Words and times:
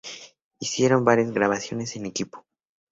Hicieron 0.57 1.05
varias 1.05 1.31
grabaciones 1.31 1.95
en 1.95 2.07
equipo. 2.07 2.43